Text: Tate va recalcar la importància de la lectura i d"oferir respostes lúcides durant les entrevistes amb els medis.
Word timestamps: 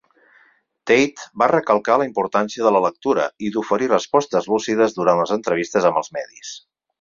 Tate 0.91 1.25
va 1.41 1.49
recalcar 1.51 1.97
la 2.01 2.07
importància 2.09 2.65
de 2.67 2.71
la 2.77 2.81
lectura 2.87 3.27
i 3.47 3.51
d"oferir 3.57 3.91
respostes 3.93 4.49
lúcides 4.55 4.97
durant 5.01 5.21
les 5.23 5.35
entrevistes 5.37 5.89
amb 5.93 6.03
els 6.03 6.11
medis. 6.19 6.57